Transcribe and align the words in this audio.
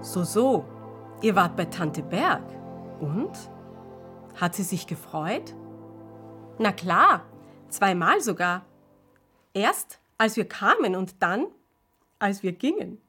So, 0.00 0.22
so, 0.22 0.64
ihr 1.22 1.34
wart 1.34 1.56
bei 1.56 1.64
Tante 1.64 2.02
Berg. 2.02 2.44
Und? 3.00 3.32
Hat 4.36 4.54
sie 4.54 4.62
sich 4.62 4.86
gefreut? 4.86 5.54
Na 6.58 6.70
klar, 6.72 7.24
zweimal 7.68 8.20
sogar. 8.20 8.64
Erst, 9.54 9.98
als 10.18 10.36
wir 10.36 10.48
kamen 10.48 10.94
und 10.94 11.16
dann, 11.20 11.46
als 12.18 12.42
wir 12.42 12.52
gingen. 12.52 13.00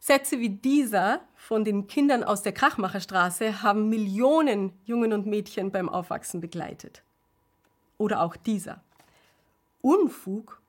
Sätze 0.00 0.40
wie 0.40 0.50
dieser 0.50 1.20
von 1.36 1.64
den 1.64 1.86
Kindern 1.86 2.24
aus 2.24 2.42
der 2.42 2.52
Krachmacherstraße 2.52 3.62
haben 3.62 3.88
Millionen 3.88 4.72
Jungen 4.84 5.12
und 5.12 5.26
Mädchen 5.26 5.70
beim 5.70 5.88
Aufwachsen 5.88 6.40
begleitet. 6.40 7.02
Oder 7.98 8.20
auch 8.20 8.36
dieser. 8.36 8.82
Unfug 9.80 10.60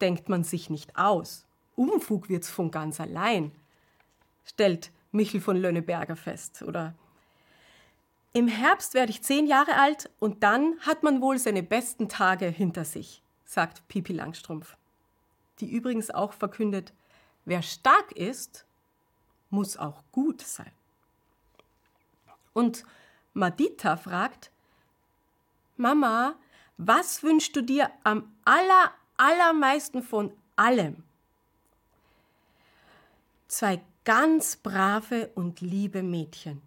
denkt 0.00 0.28
man 0.28 0.44
sich 0.44 0.70
nicht 0.70 0.96
aus. 0.96 1.46
Unfug 1.76 2.28
wird's 2.28 2.50
von 2.50 2.70
ganz 2.70 3.00
allein, 3.00 3.52
stellt 4.44 4.90
Michel 5.12 5.40
von 5.40 5.56
Lönneberger 5.56 6.16
fest. 6.16 6.62
Oder 6.62 6.94
im 8.32 8.48
Herbst 8.48 8.94
werde 8.94 9.10
ich 9.10 9.22
zehn 9.22 9.46
Jahre 9.46 9.74
alt 9.76 10.10
und 10.18 10.42
dann 10.42 10.78
hat 10.80 11.02
man 11.02 11.20
wohl 11.20 11.38
seine 11.38 11.62
besten 11.62 12.08
Tage 12.08 12.46
hinter 12.46 12.84
sich, 12.84 13.22
sagt 13.44 13.86
Pipi 13.88 14.12
Langstrumpf. 14.12 14.76
Die 15.60 15.70
übrigens 15.70 16.10
auch 16.10 16.32
verkündet, 16.32 16.92
wer 17.44 17.62
stark 17.62 18.12
ist, 18.12 18.64
muss 19.50 19.76
auch 19.76 20.02
gut 20.12 20.42
sein. 20.42 20.70
Und 22.52 22.84
Madita 23.34 23.96
fragt, 23.96 24.50
Mama, 25.76 26.34
was 26.76 27.22
wünschst 27.22 27.56
du 27.56 27.62
dir 27.62 27.90
am 28.04 28.32
aller, 28.44 28.92
allermeisten 29.18 30.02
von 30.02 30.32
allem? 30.56 31.04
Zwei 33.48 33.82
ganz 34.04 34.56
brave 34.56 35.30
und 35.34 35.60
liebe 35.60 36.02
Mädchen. 36.02 36.62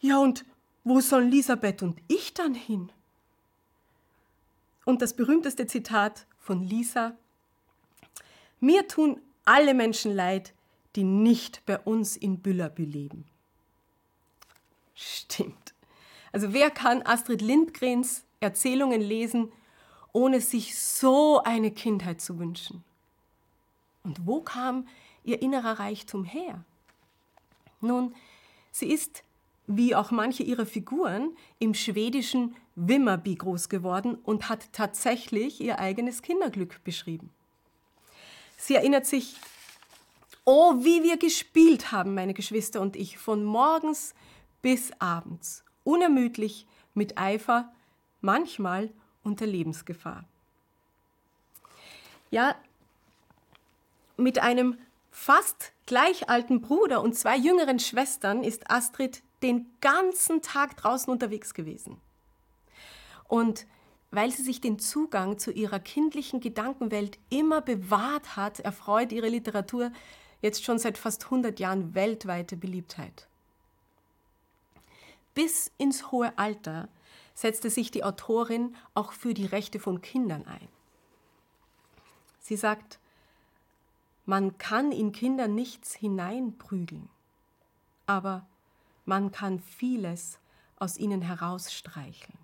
Ja, 0.00 0.18
und 0.18 0.44
wo 0.84 1.00
sollen 1.00 1.28
Elisabeth 1.28 1.82
und 1.82 2.00
ich 2.08 2.34
dann 2.34 2.54
hin? 2.54 2.90
Und 4.84 5.02
das 5.02 5.14
berühmteste 5.14 5.66
Zitat 5.66 6.26
von 6.38 6.62
Lisa. 6.62 7.16
Mir 8.60 8.86
tun 8.86 9.20
alle 9.44 9.74
Menschen 9.74 10.14
leid, 10.14 10.54
die 10.94 11.04
nicht 11.04 11.66
bei 11.66 11.78
uns 11.78 12.16
in 12.16 12.40
Büllerbü 12.40 12.84
leben. 12.84 13.24
Stimmt. 14.94 15.74
Also 16.32 16.52
wer 16.52 16.70
kann 16.70 17.02
Astrid 17.04 17.42
Lindgrens 17.42 18.24
Erzählungen 18.40 19.00
lesen, 19.00 19.52
ohne 20.16 20.40
sich 20.40 20.78
so 20.78 21.42
eine 21.42 21.70
Kindheit 21.70 22.22
zu 22.22 22.38
wünschen? 22.38 22.82
Und 24.02 24.26
wo 24.26 24.40
kam 24.40 24.88
ihr 25.24 25.42
innerer 25.42 25.78
Reichtum 25.78 26.24
her? 26.24 26.64
Nun, 27.82 28.14
sie 28.72 28.90
ist, 28.90 29.24
wie 29.66 29.94
auch 29.94 30.10
manche 30.10 30.42
ihrer 30.42 30.64
Figuren, 30.64 31.36
im 31.58 31.74
schwedischen 31.74 32.56
Wimmerby 32.76 33.34
groß 33.34 33.68
geworden 33.68 34.14
und 34.14 34.48
hat 34.48 34.72
tatsächlich 34.72 35.60
ihr 35.60 35.78
eigenes 35.78 36.22
Kinderglück 36.22 36.82
beschrieben. 36.82 37.28
Sie 38.56 38.74
erinnert 38.74 39.04
sich 39.04 39.36
Oh, 40.46 40.76
wie 40.78 41.02
wir 41.02 41.18
gespielt 41.18 41.92
haben, 41.92 42.14
meine 42.14 42.32
Geschwister 42.32 42.80
und 42.80 42.96
ich, 42.96 43.18
von 43.18 43.44
morgens 43.44 44.14
bis 44.62 44.92
abends, 44.98 45.62
unermüdlich, 45.84 46.66
mit 46.94 47.18
Eifer, 47.18 47.70
manchmal 48.22 48.90
unter 49.26 49.44
Lebensgefahr. 49.44 50.24
Ja, 52.30 52.56
mit 54.16 54.38
einem 54.38 54.78
fast 55.10 55.72
gleich 55.84 56.28
alten 56.30 56.60
Bruder 56.60 57.02
und 57.02 57.14
zwei 57.14 57.36
jüngeren 57.36 57.78
Schwestern 57.78 58.42
ist 58.42 58.70
Astrid 58.70 59.22
den 59.42 59.66
ganzen 59.80 60.42
Tag 60.42 60.76
draußen 60.76 61.12
unterwegs 61.12 61.52
gewesen. 61.52 62.00
Und 63.28 63.66
weil 64.10 64.30
sie 64.30 64.42
sich 64.42 64.60
den 64.60 64.78
Zugang 64.78 65.38
zu 65.38 65.50
ihrer 65.50 65.80
kindlichen 65.80 66.40
Gedankenwelt 66.40 67.18
immer 67.28 67.60
bewahrt 67.60 68.36
hat, 68.36 68.60
erfreut 68.60 69.12
ihre 69.12 69.28
Literatur 69.28 69.92
jetzt 70.42 70.64
schon 70.64 70.78
seit 70.78 70.96
fast 70.96 71.24
100 71.24 71.58
Jahren 71.60 71.94
weltweite 71.94 72.56
Beliebtheit. 72.56 73.26
Bis 75.34 75.70
ins 75.76 76.10
hohe 76.12 76.36
Alter 76.38 76.88
setzte 77.36 77.70
sich 77.70 77.92
die 77.92 78.02
Autorin 78.02 78.74
auch 78.94 79.12
für 79.12 79.32
die 79.32 79.46
Rechte 79.46 79.78
von 79.78 80.02
Kindern 80.02 80.44
ein. 80.46 80.66
Sie 82.40 82.56
sagt, 82.56 82.98
man 84.24 84.58
kann 84.58 84.90
in 84.90 85.12
Kinder 85.12 85.46
nichts 85.46 85.94
hineinprügeln, 85.94 87.08
aber 88.06 88.44
man 89.04 89.30
kann 89.30 89.60
vieles 89.60 90.40
aus 90.80 90.98
ihnen 90.98 91.22
herausstreicheln. 91.22 92.38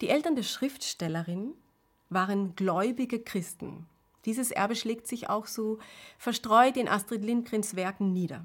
Die 0.00 0.10
Eltern 0.10 0.36
der 0.36 0.44
Schriftstellerin 0.44 1.54
waren 2.08 2.54
gläubige 2.54 3.18
Christen 3.20 3.88
dieses 4.28 4.50
Erbe 4.50 4.76
schlägt 4.76 5.06
sich 5.06 5.30
auch 5.30 5.46
so 5.46 5.78
verstreut 6.18 6.76
in 6.76 6.86
Astrid 6.86 7.24
Lindgrens 7.24 7.76
Werken 7.76 8.12
nieder. 8.12 8.44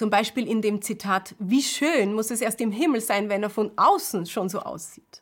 Zum 0.00 0.08
Beispiel 0.08 0.48
in 0.48 0.62
dem 0.62 0.80
Zitat, 0.80 1.34
wie 1.38 1.62
schön 1.62 2.14
muss 2.14 2.30
es 2.30 2.40
erst 2.40 2.62
im 2.62 2.72
Himmel 2.72 3.02
sein, 3.02 3.28
wenn 3.28 3.42
er 3.42 3.50
von 3.50 3.70
außen 3.76 4.24
schon 4.24 4.48
so 4.48 4.60
aussieht. 4.60 5.20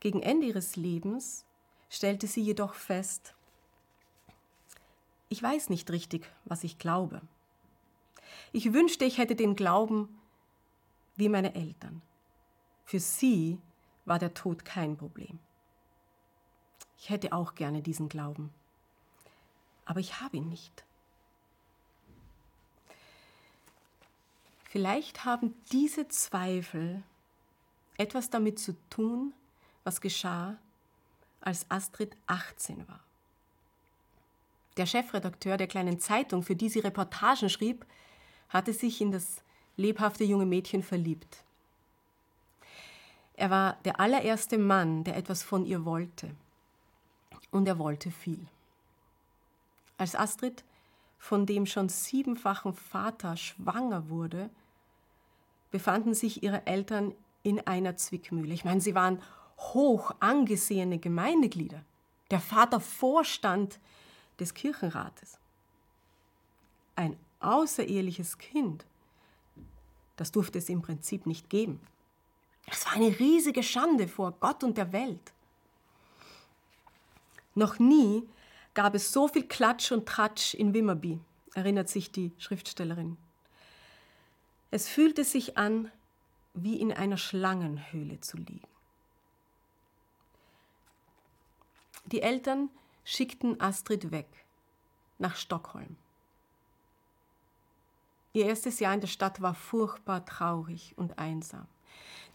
Gegen 0.00 0.20
Ende 0.20 0.48
ihres 0.48 0.74
Lebens 0.74 1.44
stellte 1.88 2.26
sie 2.26 2.40
jedoch 2.40 2.74
fest, 2.74 3.36
ich 5.28 5.40
weiß 5.40 5.70
nicht 5.70 5.92
richtig, 5.92 6.28
was 6.44 6.64
ich 6.64 6.76
glaube. 6.76 7.22
Ich 8.50 8.72
wünschte, 8.72 9.04
ich 9.04 9.16
hätte 9.16 9.36
den 9.36 9.54
Glauben 9.54 10.08
wie 11.14 11.28
meine 11.28 11.54
Eltern. 11.54 12.02
Für 12.84 12.98
sie 12.98 13.60
war 14.06 14.18
der 14.18 14.34
Tod 14.34 14.64
kein 14.64 14.96
Problem. 14.96 15.38
Ich 16.98 17.10
hätte 17.10 17.32
auch 17.32 17.54
gerne 17.54 17.80
diesen 17.80 18.08
Glauben. 18.08 18.52
Aber 19.84 20.00
ich 20.00 20.20
habe 20.20 20.38
ihn 20.38 20.48
nicht. 20.48 20.85
Vielleicht 24.76 25.24
haben 25.24 25.54
diese 25.72 26.06
Zweifel 26.08 27.02
etwas 27.96 28.28
damit 28.28 28.58
zu 28.58 28.76
tun, 28.90 29.32
was 29.84 30.02
geschah, 30.02 30.58
als 31.40 31.64
Astrid 31.70 32.14
18 32.26 32.86
war. 32.86 33.00
Der 34.76 34.84
Chefredakteur 34.84 35.56
der 35.56 35.66
kleinen 35.66 35.98
Zeitung, 35.98 36.42
für 36.42 36.54
die 36.54 36.68
sie 36.68 36.80
Reportagen 36.80 37.48
schrieb, 37.48 37.86
hatte 38.50 38.74
sich 38.74 39.00
in 39.00 39.12
das 39.12 39.42
lebhafte 39.78 40.24
junge 40.24 40.44
Mädchen 40.44 40.82
verliebt. 40.82 41.42
Er 43.32 43.48
war 43.48 43.78
der 43.86 43.98
allererste 43.98 44.58
Mann, 44.58 45.04
der 45.04 45.16
etwas 45.16 45.42
von 45.42 45.64
ihr 45.64 45.86
wollte 45.86 46.36
und 47.50 47.66
er 47.66 47.78
wollte 47.78 48.10
viel. 48.10 48.46
Als 49.96 50.14
Astrid 50.14 50.64
von 51.18 51.46
dem 51.46 51.64
schon 51.64 51.88
siebenfachen 51.88 52.74
Vater 52.74 53.38
schwanger 53.38 54.10
wurde, 54.10 54.50
befanden 55.76 56.14
sich 56.14 56.42
ihre 56.42 56.66
Eltern 56.66 57.14
in 57.42 57.60
einer 57.66 57.96
Zwickmühle. 57.96 58.54
Ich 58.54 58.64
meine, 58.64 58.80
sie 58.80 58.94
waren 58.94 59.20
hoch 59.58 60.10
angesehene 60.20 60.98
Gemeindeglieder. 60.98 61.84
Der 62.30 62.40
Vater 62.40 62.80
Vorstand 62.80 63.78
des 64.40 64.54
Kirchenrates. 64.54 65.38
Ein 66.94 67.14
außereheliches 67.40 68.38
Kind, 68.38 68.86
das 70.16 70.32
durfte 70.32 70.60
es 70.60 70.70
im 70.70 70.80
Prinzip 70.80 71.26
nicht 71.26 71.50
geben. 71.50 71.78
Es 72.72 72.86
war 72.86 72.94
eine 72.94 73.18
riesige 73.18 73.62
Schande 73.62 74.08
vor 74.08 74.32
Gott 74.40 74.64
und 74.64 74.78
der 74.78 74.94
Welt. 74.94 75.34
Noch 77.54 77.78
nie 77.78 78.26
gab 78.72 78.94
es 78.94 79.12
so 79.12 79.28
viel 79.28 79.46
Klatsch 79.46 79.92
und 79.92 80.08
Tratsch 80.08 80.54
in 80.54 80.72
Wimmerby, 80.72 81.20
erinnert 81.52 81.90
sich 81.90 82.10
die 82.10 82.32
Schriftstellerin. 82.38 83.18
Es 84.76 84.90
fühlte 84.90 85.24
sich 85.24 85.56
an, 85.56 85.90
wie 86.52 86.78
in 86.78 86.92
einer 86.92 87.16
Schlangenhöhle 87.16 88.20
zu 88.20 88.36
liegen. 88.36 88.68
Die 92.04 92.20
Eltern 92.20 92.68
schickten 93.02 93.58
Astrid 93.58 94.10
weg, 94.10 94.28
nach 95.16 95.36
Stockholm. 95.36 95.96
Ihr 98.34 98.44
erstes 98.44 98.78
Jahr 98.78 98.92
in 98.92 99.00
der 99.00 99.06
Stadt 99.06 99.40
war 99.40 99.54
furchtbar 99.54 100.26
traurig 100.26 100.92
und 100.98 101.18
einsam. 101.18 101.66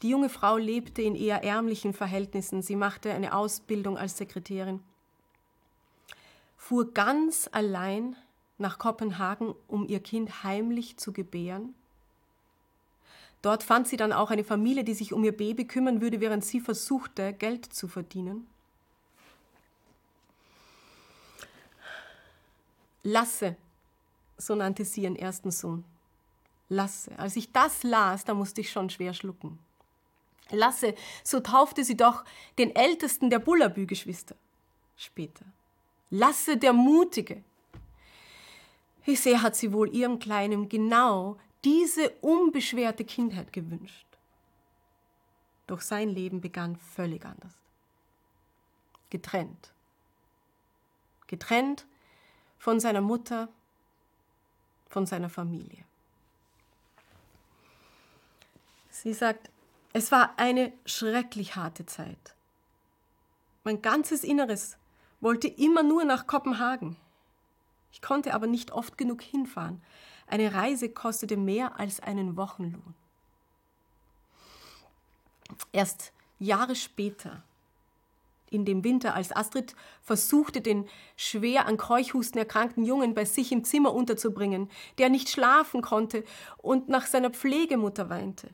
Die 0.01 0.09
junge 0.09 0.29
Frau 0.29 0.57
lebte 0.57 1.03
in 1.03 1.13
eher 1.13 1.43
ärmlichen 1.43 1.93
Verhältnissen. 1.93 2.63
Sie 2.63 2.75
machte 2.75 3.13
eine 3.13 3.35
Ausbildung 3.35 3.99
als 3.99 4.17
Sekretärin 4.17 4.81
fuhr 6.57 6.91
ganz 6.91 7.47
allein 7.51 8.15
nach 8.57 8.79
Kopenhagen, 8.79 9.53
um 9.67 9.87
ihr 9.87 9.99
Kind 9.99 10.43
heimlich 10.43 10.97
zu 10.97 11.13
gebären. 11.13 11.75
Dort 13.41 13.63
fand 13.63 13.87
sie 13.87 13.97
dann 13.97 14.13
auch 14.13 14.29
eine 14.29 14.43
Familie, 14.43 14.83
die 14.83 14.93
sich 14.93 15.13
um 15.13 15.23
ihr 15.23 15.35
Baby 15.35 15.65
kümmern 15.65 16.01
würde, 16.01 16.21
während 16.21 16.45
sie 16.45 16.59
versuchte, 16.59 17.33
Geld 17.33 17.65
zu 17.65 17.87
verdienen. 17.87 18.47
Lasse, 23.03 23.55
so 24.37 24.53
nannte 24.53 24.85
sie 24.85 25.03
ihren 25.03 25.15
ersten 25.15 25.49
Sohn. 25.49 25.83
Lasse. 26.69 27.11
Als 27.17 27.35
ich 27.35 27.51
das 27.51 27.83
las, 27.83 28.25
da 28.25 28.33
musste 28.33 28.61
ich 28.61 28.71
schon 28.71 28.89
schwer 28.89 29.13
schlucken. 29.13 29.57
Lasse, 30.51 30.93
so 31.23 31.39
taufte 31.39 31.83
sie 31.83 31.97
doch 31.97 32.23
den 32.57 32.75
ältesten 32.75 33.29
der 33.29 33.39
Bullabü-Geschwister 33.39 34.35
später. 34.97 35.45
Lasse 36.11 36.57
der 36.57 36.73
Mutige. 36.73 37.43
Wie 39.03 39.15
sehr 39.15 39.41
hat 39.41 39.55
sie 39.55 39.73
wohl 39.73 39.93
ihrem 39.93 40.19
Kleinen 40.19 40.69
genau 40.69 41.37
diese 41.63 42.09
unbeschwerte 42.21 43.05
Kindheit 43.05 43.53
gewünscht. 43.53 44.05
Doch 45.67 45.81
sein 45.81 46.09
Leben 46.09 46.41
begann 46.41 46.75
völlig 46.75 47.25
anders. 47.25 47.53
Getrennt. 49.09 49.71
Getrennt 51.27 51.85
von 52.57 52.79
seiner 52.79 53.01
Mutter, 53.01 53.47
von 54.89 55.05
seiner 55.05 55.29
Familie. 55.29 55.85
Sie 58.89 59.13
sagt, 59.13 59.49
es 59.93 60.11
war 60.11 60.37
eine 60.37 60.73
schrecklich 60.85 61.55
harte 61.55 61.85
Zeit. 61.85 62.35
Mein 63.63 63.81
ganzes 63.81 64.23
Inneres 64.23 64.77
wollte 65.21 65.47
immer 65.47 65.83
nur 65.83 66.03
nach 66.03 66.27
Kopenhagen. 66.27 66.97
Ich 67.91 68.01
konnte 68.01 68.33
aber 68.33 68.47
nicht 68.47 68.71
oft 68.71 68.97
genug 68.97 69.21
hinfahren. 69.21 69.81
Eine 70.31 70.53
Reise 70.53 70.87
kostete 70.87 71.35
mehr 71.35 71.77
als 71.77 71.99
einen 71.99 72.37
Wochenlohn. 72.37 72.95
Erst 75.73 76.13
Jahre 76.39 76.77
später, 76.77 77.43
in 78.49 78.63
dem 78.63 78.85
Winter, 78.85 79.13
als 79.13 79.35
Astrid 79.35 79.75
versuchte, 80.01 80.61
den 80.61 80.87
schwer 81.17 81.65
an 81.65 81.75
Keuchhusten 81.75 82.39
erkrankten 82.39 82.85
Jungen 82.85 83.13
bei 83.13 83.25
sich 83.25 83.51
im 83.51 83.65
Zimmer 83.65 83.93
unterzubringen, 83.93 84.69
der 84.99 85.09
nicht 85.09 85.27
schlafen 85.27 85.81
konnte 85.81 86.23
und 86.59 86.87
nach 86.87 87.07
seiner 87.07 87.31
Pflegemutter 87.31 88.09
weinte. 88.09 88.51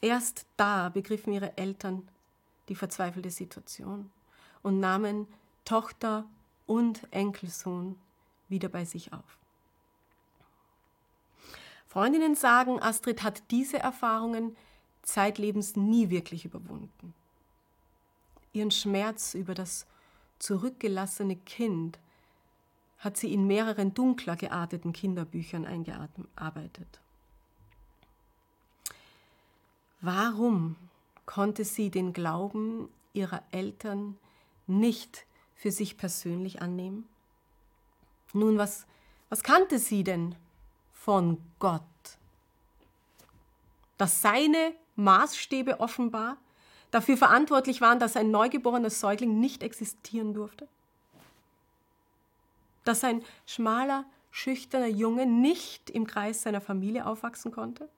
Erst 0.00 0.46
da 0.56 0.88
begriffen 0.88 1.32
ihre 1.32 1.56
Eltern 1.56 2.08
die 2.68 2.74
verzweifelte 2.74 3.30
Situation 3.30 4.10
und 4.64 4.80
nahmen 4.80 5.28
Tochter 5.64 6.24
und 6.66 7.06
Enkelsohn 7.12 7.96
wieder 8.48 8.68
bei 8.68 8.84
sich 8.84 9.12
auf. 9.12 9.38
Freundinnen 11.88 12.34
sagen, 12.34 12.80
Astrid 12.80 13.22
hat 13.22 13.50
diese 13.50 13.78
Erfahrungen 13.78 14.56
zeitlebens 15.02 15.74
nie 15.74 16.10
wirklich 16.10 16.44
überwunden. 16.44 17.14
Ihren 18.52 18.70
Schmerz 18.70 19.34
über 19.34 19.54
das 19.54 19.86
zurückgelassene 20.38 21.36
Kind 21.36 21.98
hat 22.98 23.16
sie 23.16 23.32
in 23.32 23.46
mehreren 23.46 23.94
dunkler 23.94 24.36
gearteten 24.36 24.92
Kinderbüchern 24.92 25.64
eingearbeitet. 25.64 27.00
Warum 30.00 30.76
konnte 31.26 31.64
sie 31.64 31.90
den 31.90 32.12
Glauben 32.12 32.88
ihrer 33.12 33.42
Eltern 33.50 34.16
nicht 34.66 35.26
für 35.54 35.70
sich 35.70 35.96
persönlich 35.96 36.60
annehmen? 36.60 37.08
Nun, 38.32 38.58
was, 38.58 38.86
was 39.28 39.42
kannte 39.42 39.78
sie 39.78 40.04
denn 40.04 40.34
von 41.08 41.42
Gott? 41.58 41.80
Dass 43.96 44.20
seine 44.20 44.74
Maßstäbe 44.96 45.80
offenbar 45.80 46.36
dafür 46.90 47.16
verantwortlich 47.16 47.80
waren, 47.80 47.98
dass 47.98 48.14
ein 48.14 48.30
neugeborener 48.30 48.90
Säugling 48.90 49.40
nicht 49.40 49.62
existieren 49.62 50.34
durfte? 50.34 50.68
Dass 52.84 53.04
ein 53.04 53.24
schmaler, 53.46 54.04
schüchterner 54.30 54.88
Junge 54.88 55.24
nicht 55.24 55.88
im 55.88 56.06
Kreis 56.06 56.42
seiner 56.42 56.60
Familie 56.60 57.06
aufwachsen 57.06 57.52
konnte? 57.52 57.88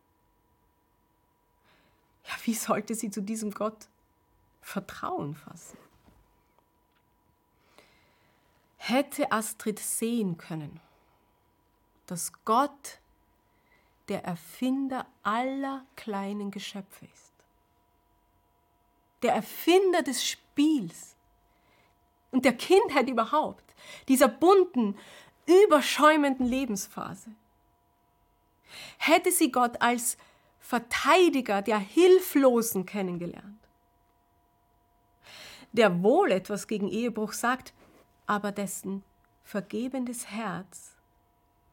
Ja, 2.26 2.34
wie 2.44 2.54
sollte 2.54 2.94
sie 2.94 3.10
zu 3.10 3.22
diesem 3.22 3.50
Gott 3.50 3.88
Vertrauen 4.62 5.34
fassen? 5.34 5.76
Hätte 8.76 9.32
Astrid 9.32 9.80
sehen 9.80 10.38
können, 10.38 10.78
dass 12.06 12.32
Gott 12.44 12.99
der 14.10 14.24
Erfinder 14.24 15.06
aller 15.22 15.86
kleinen 15.96 16.50
Geschöpfe 16.50 17.06
ist, 17.06 17.32
der 19.22 19.34
Erfinder 19.34 20.02
des 20.02 20.26
Spiels. 20.26 21.16
Und 22.32 22.44
der 22.44 22.52
Kindheit 22.52 23.08
überhaupt, 23.08 23.64
dieser 24.06 24.28
bunten, 24.28 24.96
überschäumenden 25.46 26.46
Lebensphase. 26.46 27.30
Hätte 28.98 29.32
sie 29.32 29.50
Gott 29.50 29.80
als 29.82 30.16
Verteidiger 30.60 31.60
der 31.62 31.78
Hilflosen 31.78 32.86
kennengelernt, 32.86 33.58
der 35.72 36.04
wohl 36.04 36.30
etwas 36.30 36.68
gegen 36.68 36.88
Ehebruch 36.88 37.32
sagt, 37.32 37.72
aber 38.26 38.52
dessen 38.52 39.02
vergebendes 39.42 40.28
Herz 40.28 40.94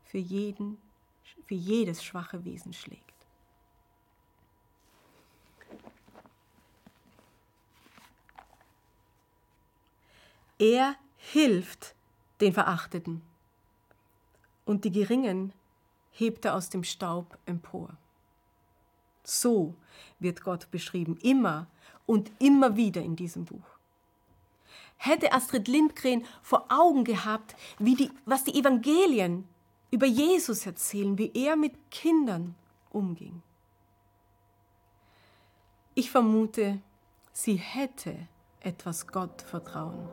für, 0.06 0.18
jeden, 0.18 0.82
für 1.48 1.56
jedes 1.56 2.04
schwache 2.04 2.44
Wesen 2.44 2.74
schlägt. 2.74 3.04
Er 10.60 10.96
hilft 11.18 11.96
den 12.42 12.54
Verachteten 12.54 13.22
und 14.66 14.84
die 14.84 14.92
Geringen 14.92 15.54
hebt 16.12 16.46
er 16.46 16.56
aus 16.56 16.70
dem 16.70 16.84
Staub 16.84 17.38
empor. 17.46 17.96
So 19.24 19.76
wird 20.20 20.42
Gott 20.42 20.70
beschrieben, 20.72 21.18
immer 21.22 21.68
und 22.06 22.32
immer 22.40 22.76
wieder 22.76 23.02
in 23.02 23.16
diesem 23.16 23.46
Buch. 23.46 23.78
Hätte 24.98 25.32
Astrid 25.32 25.68
Lindgren 25.68 26.26
vor 26.42 26.66
Augen 26.70 27.04
gehabt, 27.04 27.56
die, 27.78 28.10
was 28.26 28.44
die 28.44 28.60
Evangelien 28.60 29.48
über 29.92 30.06
Jesus 30.06 30.66
erzählen, 30.66 31.18
wie 31.18 31.32
er 31.34 31.56
mit 31.56 31.92
Kindern 31.92 32.56
umging. 32.92 33.42
Ich 35.96 36.12
vermute, 36.12 36.80
sie 37.32 37.56
hätte 37.56 38.16
etwas 38.62 39.08
Gottvertrauen 39.08 40.08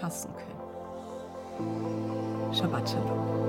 fassen 0.00 0.32
können. 0.34 0.66
Shabbat 2.54 2.90
Shalom. 2.90 3.46